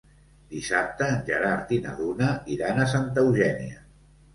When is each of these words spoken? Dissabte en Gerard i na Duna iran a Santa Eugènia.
Dissabte 0.53 1.09
en 1.17 1.21
Gerard 1.29 1.75
i 1.79 1.81
na 1.85 1.95
Duna 2.03 2.33
iran 2.59 2.83
a 2.89 2.93
Santa 2.99 3.27
Eugènia. 3.31 3.85